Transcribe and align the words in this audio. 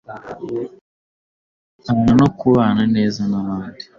kubahana 1.79 2.11
no 2.19 2.27
kubana 2.39 2.83
neza 2.95 3.21
n’abandi. 3.31 3.83